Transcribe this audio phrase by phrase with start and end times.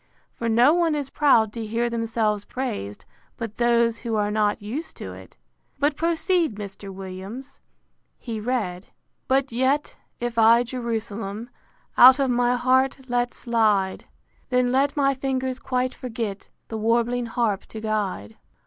[0.33, 3.05] For no one is proud to hear themselves praised,
[3.37, 6.91] but those who are not used to it.—But proceed, Mr.
[6.91, 7.59] Williams.
[8.17, 8.89] He read: V.
[9.27, 11.51] But yet, if I Jerusalem
[11.99, 14.05] Out of my heart let slide;
[14.49, 18.37] Then let my fingers quite forget The warbling harp to guide.